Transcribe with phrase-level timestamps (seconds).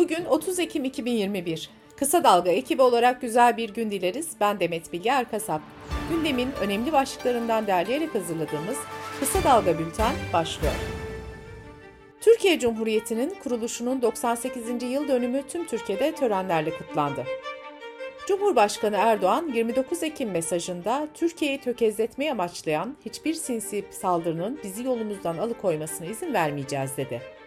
[0.00, 1.70] Bugün 30 Ekim 2021.
[1.96, 4.28] Kısa Dalga ekibi olarak güzel bir gün dileriz.
[4.40, 5.60] Ben Demet Bilge Erkasap.
[6.10, 8.76] Gündemin önemli başlıklarından derleyerek hazırladığımız
[9.20, 10.72] Kısa Dalga Bülten başlıyor.
[12.20, 14.82] Türkiye Cumhuriyeti'nin kuruluşunun 98.
[14.82, 17.24] yıl dönümü tüm Türkiye'de törenlerle kutlandı.
[18.28, 26.34] Cumhurbaşkanı Erdoğan 29 Ekim mesajında Türkiye'yi tökezletmeyi amaçlayan hiçbir sinsi saldırının bizi yolumuzdan alıkoymasına izin
[26.34, 27.39] vermeyeceğiz dedi.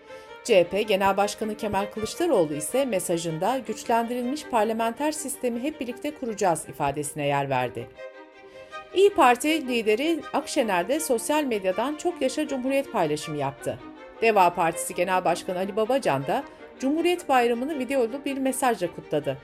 [0.43, 7.49] CHP Genel Başkanı Kemal Kılıçdaroğlu ise mesajında güçlendirilmiş parlamenter sistemi hep birlikte kuracağız ifadesine yer
[7.49, 7.87] verdi.
[8.95, 13.79] İyi Parti lideri Akşener de sosyal medyadan çok yaşa Cumhuriyet paylaşımı yaptı.
[14.21, 16.43] Deva Partisi Genel Başkanı Ali Babacan da
[16.79, 19.37] Cumhuriyet Bayramı'nı videolu bir mesajla kutladı.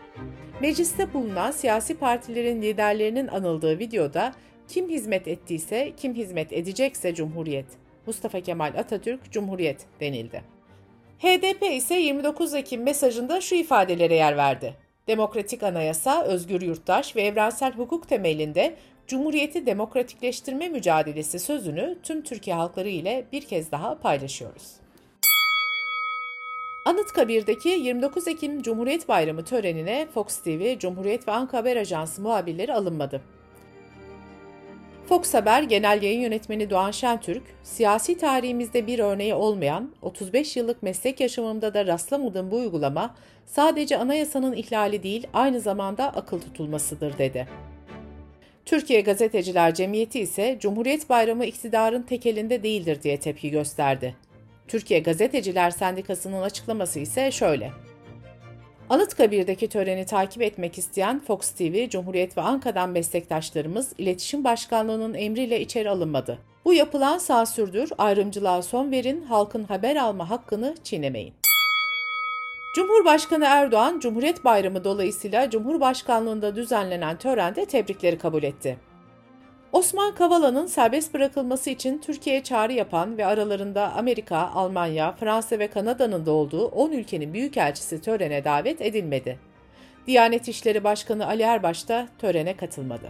[0.62, 4.34] Mecliste bulunan siyasi partilerin liderlerinin anıldığı videoda
[4.68, 7.68] kim hizmet ettiyse, kim hizmet edecekse Cumhuriyet,
[8.05, 10.59] Mustafa Kemal Atatürk Cumhuriyet denildi.
[11.19, 14.75] HDP ise 29 Ekim mesajında şu ifadelere yer verdi.
[15.07, 18.76] Demokratik anayasa, özgür yurttaş ve evrensel hukuk temelinde
[19.07, 24.71] Cumhuriyeti demokratikleştirme mücadelesi sözünü tüm Türkiye halkları ile bir kez daha paylaşıyoruz.
[26.85, 33.21] Anıtkabir'deki 29 Ekim Cumhuriyet Bayramı törenine Fox TV, Cumhuriyet ve Anka Haber Ajansı muhabirleri alınmadı.
[35.10, 41.20] Fox Haber Genel Yayın Yönetmeni Doğan Şentürk, siyasi tarihimizde bir örneği olmayan, 35 yıllık meslek
[41.20, 47.48] yaşamımda da rastlamadığım bu uygulama sadece anayasanın ihlali değil aynı zamanda akıl tutulmasıdır dedi.
[48.66, 54.16] Türkiye Gazeteciler Cemiyeti ise Cumhuriyet Bayramı iktidarın tek elinde değildir diye tepki gösterdi.
[54.68, 57.71] Türkiye Gazeteciler Sendikası'nın açıklaması ise şöyle.
[58.90, 65.90] Anıtkabir'deki töreni takip etmek isteyen Fox TV, Cumhuriyet ve Anka'dan meslektaşlarımız İletişim Başkanlığı'nın emriyle içeri
[65.90, 66.40] alınmadı.
[66.66, 71.34] Bu yapılan sansürdür, ayrımcılığa son verin, halkın haber alma hakkını çiğnemeyin.
[72.75, 78.77] Cumhurbaşkanı Erdoğan, Cumhuriyet Bayramı dolayısıyla Cumhurbaşkanlığında düzenlenen törende tebrikleri kabul etti.
[79.74, 86.25] Osman Kavala'nın serbest bırakılması için Türkiye'ye çağrı yapan ve aralarında Amerika, Almanya, Fransa ve Kanada'nın
[86.25, 89.40] da olduğu 10 ülkenin büyükelçisi törene davet edilmedi.
[90.07, 93.09] Diyanet İşleri Başkanı Ali Erbaş da törene katılmadı.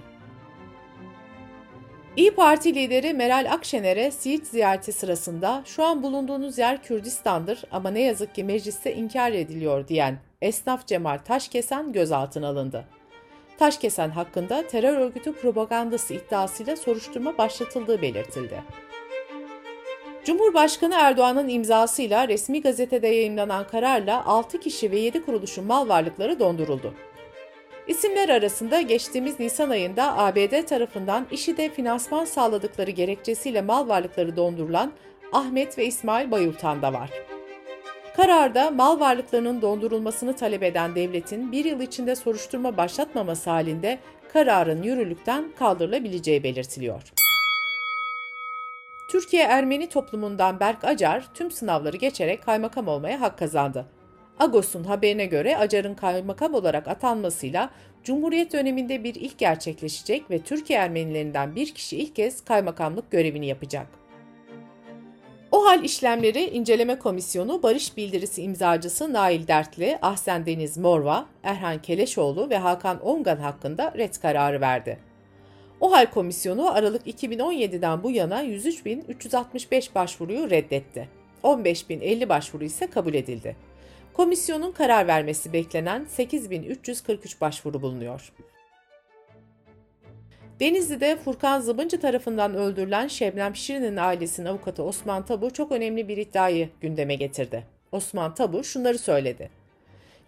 [2.18, 8.02] İyi Parti lideri Meral Akşener'e Siirt ziyareti sırasında şu an bulunduğunuz yer Kürdistan'dır ama ne
[8.02, 12.98] yazık ki mecliste inkar ediliyor diyen esnaf Cemal Taşkesen gözaltına alındı.
[13.59, 18.64] Taşkesen hakkında terör örgütü propagandası iddiasıyla soruşturma başlatıldığı belirtildi.
[20.25, 26.94] Cumhurbaşkanı Erdoğan'ın imzasıyla resmi gazetede yayınlanan kararla 6 kişi ve 7 kuruluşun mal varlıkları donduruldu.
[27.88, 34.91] İsimler arasında geçtiğimiz Nisan ayında ABD tarafından IŞİD'e finansman sağladıkları gerekçesiyle mal varlıkları dondurulan
[35.31, 37.09] Ahmet ve İsmail Bayultan da var.
[38.19, 44.00] Kararda mal varlıklarının dondurulmasını talep eden devletin bir yıl içinde soruşturma başlatmaması halinde
[44.34, 47.02] kararın yürürlükten kaldırılabileceği belirtiliyor.
[49.09, 53.85] Türkiye Ermeni toplumundan Berk Acar tüm sınavları geçerek kaymakam olmaya hak kazandı.
[54.40, 57.69] Agos'un haberine göre Acar'ın kaymakam olarak atanmasıyla
[58.03, 63.88] Cumhuriyet döneminde bir ilk gerçekleşecek ve Türkiye Ermenilerinden bir kişi ilk kez kaymakamlık görevini yapacak.
[65.51, 72.57] OHAL işlemleri inceleme komisyonu barış bildirisi imzacısı Nail Dertli, Ahsen Deniz Morva, Erhan Keleşoğlu ve
[72.57, 74.99] Hakan Ongan hakkında red kararı verdi.
[75.79, 81.09] OHAL komisyonu Aralık 2017'den bu yana 103.365 başvuruyu reddetti.
[81.43, 83.55] 15.050 başvuru ise kabul edildi.
[84.13, 88.33] Komisyonun karar vermesi beklenen 8.343 başvuru bulunuyor.
[90.59, 96.70] Denizli'de Furkan Zıbıncı tarafından öldürülen Şebnem Şirin'in ailesinin avukatı Osman Tabu çok önemli bir iddiayı
[96.81, 97.64] gündeme getirdi.
[97.92, 99.50] Osman Tabu şunları söyledi.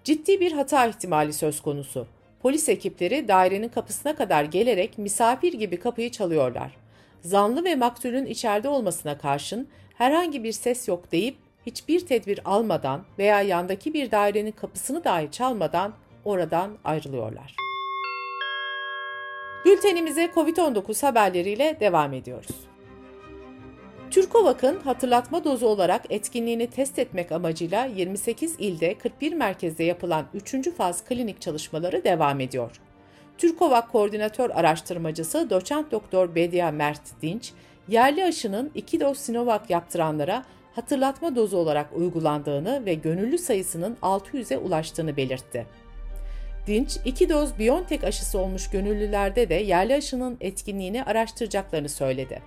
[0.03, 2.07] Ciddi bir hata ihtimali söz konusu.
[2.41, 6.71] Polis ekipleri dairenin kapısına kadar gelerek misafir gibi kapıyı çalıyorlar.
[7.21, 9.67] Zanlı ve maktulün içeride olmasına karşın
[9.97, 15.93] herhangi bir ses yok deyip hiçbir tedbir almadan veya yandaki bir dairenin kapısını dahi çalmadan
[16.25, 17.55] oradan ayrılıyorlar.
[19.71, 22.55] Bültenimize COVID-19 haberleriyle devam ediyoruz.
[24.11, 30.71] Türkovak'ın hatırlatma dozu olarak etkinliğini test etmek amacıyla 28 ilde 41 merkezde yapılan 3.
[30.71, 32.81] faz klinik çalışmaları devam ediyor.
[33.37, 37.51] Türkovak Koordinatör Araştırmacısı Doçent Doktor Bedia Mert Dinç,
[37.87, 40.43] yerli aşının 2 doz Sinovac yaptıranlara
[40.75, 45.65] hatırlatma dozu olarak uygulandığını ve gönüllü sayısının 600'e ulaştığını belirtti.
[46.67, 52.41] Dinç, iki doz Biontech aşısı olmuş gönüllülerde de yerli aşının etkinliğini araştıracaklarını söyledi.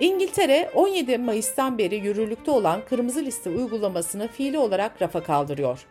[0.00, 5.86] İngiltere 17 Mayıs'tan beri yürürlükte olan kırmızı liste uygulamasını fiili olarak rafa kaldırıyor.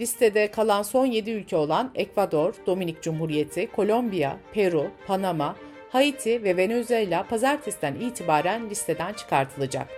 [0.00, 5.56] Listede kalan son 7 ülke olan Ekvador, Dominik Cumhuriyeti, Kolombiya, Peru, Panama,
[5.90, 9.88] Haiti ve Venezuela pazartesiden itibaren listeden çıkartılacak.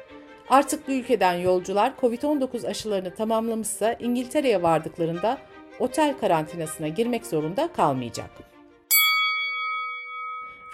[0.48, 5.38] Artık bu ülkeden yolcular COVID-19 aşılarını tamamlamışsa İngiltere'ye vardıklarında
[5.78, 8.30] otel karantinasına girmek zorunda kalmayacak.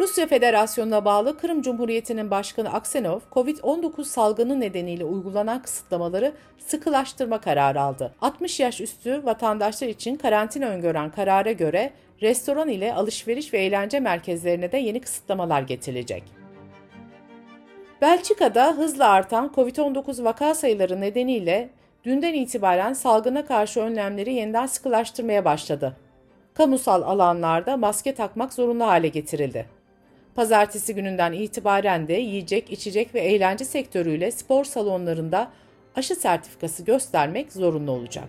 [0.00, 8.14] Rusya Federasyonu'na bağlı Kırım Cumhuriyeti'nin başkanı Aksenov, COVID-19 salgını nedeniyle uygulanan kısıtlamaları sıkılaştırma kararı aldı.
[8.20, 11.92] 60 yaş üstü vatandaşlar için karantina öngören karara göre
[12.22, 16.22] restoran ile alışveriş ve eğlence merkezlerine de yeni kısıtlamalar getirilecek.
[18.02, 21.68] Belçika'da hızla artan COVID-19 vaka sayıları nedeniyle
[22.08, 25.96] dünden itibaren salgına karşı önlemleri yeniden sıkılaştırmaya başladı.
[26.54, 29.66] Kamusal alanlarda maske takmak zorunlu hale getirildi.
[30.34, 35.50] Pazartesi gününden itibaren de yiyecek, içecek ve eğlence sektörüyle spor salonlarında
[35.96, 38.28] aşı sertifikası göstermek zorunlu olacak.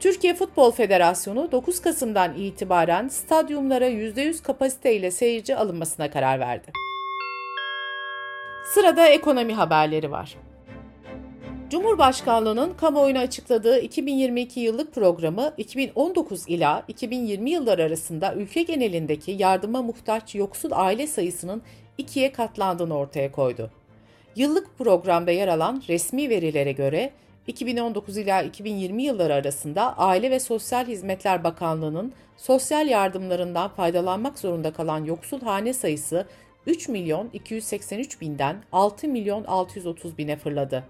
[0.00, 6.72] Türkiye Futbol Federasyonu 9 Kasım'dan itibaren stadyumlara %100 kapasite ile seyirci alınmasına karar verdi.
[8.74, 10.36] Sırada ekonomi haberleri var.
[11.70, 20.34] Cumhurbaşkanlığının kamuoyuna açıkladığı 2022 yıllık programı 2019 ila 2020 yıllar arasında ülke genelindeki yardıma muhtaç
[20.34, 21.62] yoksul aile sayısının
[21.98, 23.70] ikiye katlandığını ortaya koydu.
[24.36, 27.10] Yıllık programda yer alan resmi verilere göre
[27.46, 35.04] 2019 ila 2020 yılları arasında Aile ve Sosyal Hizmetler Bakanlığı'nın sosyal yardımlarından faydalanmak zorunda kalan
[35.04, 36.26] yoksul hane sayısı
[36.66, 40.84] 3 milyon 283 binden 6 milyon 630 bine fırladı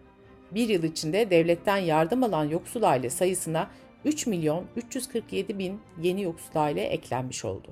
[0.55, 3.71] bir yıl içinde devletten yardım alan yoksul aile sayısına
[4.05, 7.69] 3 milyon 347 bin yeni yoksul aile eklenmiş oldu.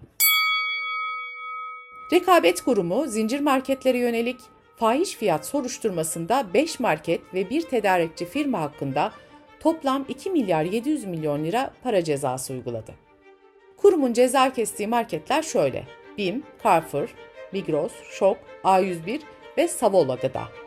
[2.13, 4.41] Rekabet Kurumu zincir marketlere yönelik
[4.77, 9.13] fahiş fiyat soruşturmasında 5 market ve bir tedarikçi firma hakkında
[9.61, 12.95] toplam 2 milyar 700 milyon lira para cezası uyguladı.
[13.77, 15.85] Kurumun ceza kestiği marketler şöyle:
[16.19, 17.15] BİM, Carrefour,
[17.53, 19.21] Migros, Şok, A101
[19.59, 20.62] ve Savola Gıda.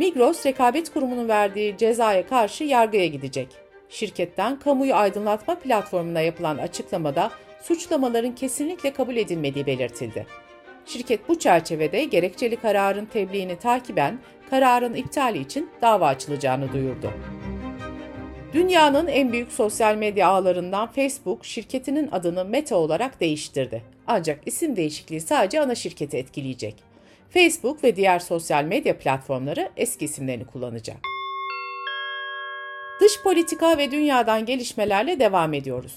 [0.00, 3.48] Migros, Rekabet Kurumu'nun verdiği cezaya karşı yargıya gidecek.
[3.88, 7.30] Şirketten kamuyu aydınlatma platformuna yapılan açıklamada
[7.62, 10.26] suçlamaların kesinlikle kabul edilmediği belirtildi.
[10.86, 14.18] Şirket bu çerçevede gerekçeli kararın tebliğini takiben
[14.50, 17.12] kararın iptali için dava açılacağını duyurdu.
[18.52, 23.82] Dünyanın en büyük sosyal medya ağlarından Facebook şirketinin adını Meta olarak değiştirdi.
[24.06, 26.89] Ancak isim değişikliği sadece ana şirketi etkileyecek.
[27.30, 30.96] Facebook ve diğer sosyal medya platformları eski isimlerini kullanacak.
[33.00, 35.94] Dış politika ve dünyadan gelişmelerle devam ediyoruz.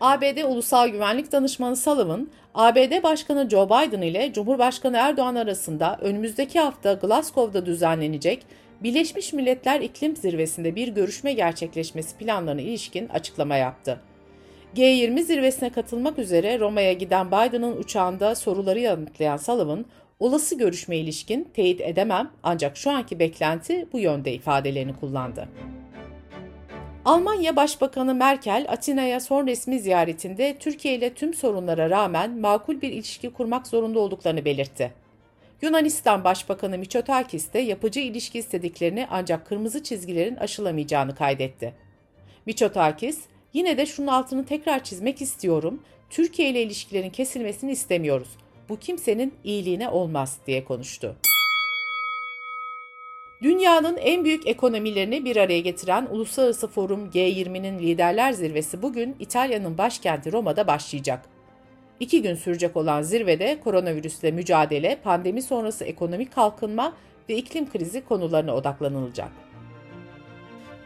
[0.00, 6.92] ABD Ulusal Güvenlik Danışmanı Sullivan, ABD Başkanı Joe Biden ile Cumhurbaşkanı Erdoğan arasında önümüzdeki hafta
[6.92, 8.46] Glasgow'da düzenlenecek
[8.82, 14.00] Birleşmiş Milletler İklim Zirvesi'nde bir görüşme gerçekleşmesi planlarına ilişkin açıklama yaptı.
[14.76, 19.84] G20 zirvesine katılmak üzere Roma'ya giden Biden'ın uçağında soruları yanıtlayan Sullivan,
[20.20, 25.48] olası görüşme ilişkin teyit edemem ancak şu anki beklenti bu yönde ifadelerini kullandı.
[27.04, 33.30] Almanya Başbakanı Merkel, Atina'ya son resmi ziyaretinde Türkiye ile tüm sorunlara rağmen makul bir ilişki
[33.30, 34.92] kurmak zorunda olduklarını belirtti.
[35.62, 41.74] Yunanistan Başbakanı Mitsotakis de yapıcı ilişki istediklerini ancak kırmızı çizgilerin aşılamayacağını kaydetti.
[42.46, 43.20] Mitsotakis,
[43.52, 45.82] Yine de şunun altını tekrar çizmek istiyorum.
[46.10, 48.28] Türkiye ile ilişkilerin kesilmesini istemiyoruz.
[48.68, 51.16] Bu kimsenin iyiliğine olmaz diye konuştu.
[53.42, 60.32] Dünyanın en büyük ekonomilerini bir araya getiren Uluslararası Forum G20'nin liderler zirvesi bugün İtalya'nın başkenti
[60.32, 61.24] Roma'da başlayacak.
[62.00, 66.92] İki gün sürecek olan zirvede koronavirüsle mücadele, pandemi sonrası ekonomik kalkınma
[67.28, 69.51] ve iklim krizi konularına odaklanılacak.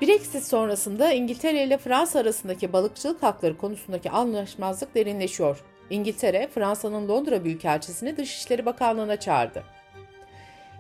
[0.02, 5.64] Brexit sonrasında İngiltere ile Fransa arasındaki balıkçılık hakları konusundaki anlaşmazlık derinleşiyor.
[5.90, 9.64] İngiltere, Fransa'nın Londra Büyükelçisini Dışişleri Bakanlığı'na çağırdı.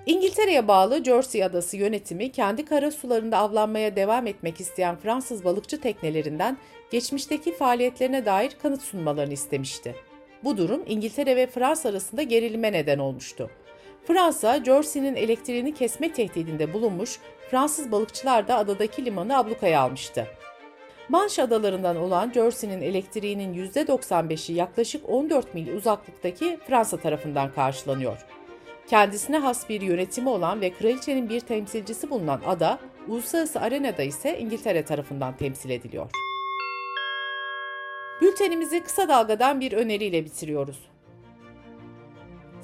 [0.06, 6.58] İngiltere'ye bağlı Jersey Adası yönetimi kendi kara sularında avlanmaya devam etmek isteyen Fransız balıkçı teknelerinden
[6.90, 9.94] geçmişteki faaliyetlerine dair kanıt sunmalarını istemişti.
[10.44, 13.50] Bu durum İngiltere ve Fransa arasında gerilime neden olmuştu.
[14.06, 17.18] Fransa, Jersey'nin elektriğini kesme tehdidinde bulunmuş,
[17.50, 20.26] Fransız balıkçılar da adadaki limanı ablukaya almıştı.
[21.08, 28.26] Manş adalarından olan Jersey'nin elektriğinin %95'i yaklaşık 14 mil uzaklıktaki Fransa tarafından karşılanıyor.
[28.86, 34.84] Kendisine has bir yönetimi olan ve kraliçenin bir temsilcisi bulunan ada, uluslararası arenada ise İngiltere
[34.84, 36.10] tarafından temsil ediliyor.
[38.20, 40.95] Bültenimizi kısa dalgadan bir öneriyle bitiriyoruz.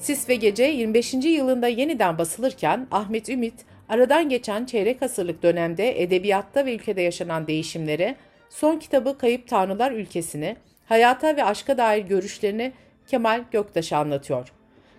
[0.03, 1.15] Sis ve Gece 25.
[1.15, 3.55] yılında yeniden basılırken Ahmet Ümit,
[3.89, 8.17] aradan geçen çeyrek asırlık dönemde edebiyatta ve ülkede yaşanan değişimleri,
[8.51, 10.57] son kitabı Kayıp Tanrılar Ülkesini,
[10.87, 12.73] hayata ve aşka dair görüşlerini
[13.07, 14.53] Kemal Göktaş'a anlatıyor.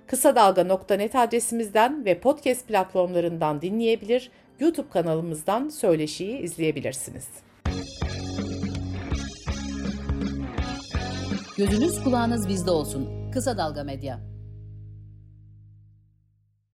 [0.08, 7.28] Kısa Dalga.net adresimizden ve podcast platformlarından dinleyebilir, YouTube kanalımızdan söyleşiyi izleyebilirsiniz.
[11.58, 13.32] Gözünüz kulağınız bizde olsun.
[13.32, 14.33] Kısa Dalga Medya.